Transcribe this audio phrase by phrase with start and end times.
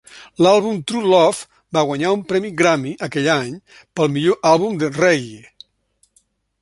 [0.43, 3.53] L'àlbum "True Love" va guanyar un premi Grammy aquell any
[4.01, 5.41] pel millor àlbum de reggae.